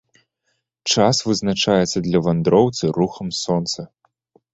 Час 0.93 1.19
вызначаецца 1.31 1.97
для 2.07 2.19
вандроўцы 2.29 2.83
рухам 2.97 3.27
сонца. 3.43 3.79